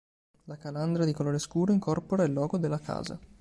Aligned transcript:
La 0.45 0.57
calandra 0.57 1.05
di 1.05 1.13
colore 1.13 1.37
scuro 1.37 1.73
incorpora 1.73 2.23
il 2.23 2.33
logo 2.33 2.57
della 2.57 2.79
casa. 2.79 3.19